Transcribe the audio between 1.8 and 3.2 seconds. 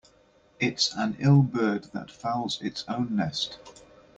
that fouls its own